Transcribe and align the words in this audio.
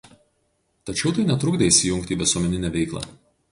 Tačiau 0.91 1.13
tai 1.17 1.27
netrukdė 1.33 1.69
įsijungti 1.73 2.19
į 2.19 2.19
visuomeninė 2.25 2.75
veiklą. 2.79 3.07